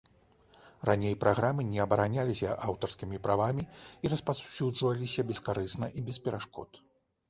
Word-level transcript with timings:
Раней 0.89 1.13
праграмы 1.23 1.65
не 1.73 1.79
абараняліся 1.85 2.57
аўтарскімі 2.69 3.23
правамі 3.29 3.69
і 4.07 4.15
распаўсюджваліся 4.17 5.21
бескарысна 5.33 5.97
і 5.99 6.11
без 6.11 6.17
перашкод. 6.29 6.87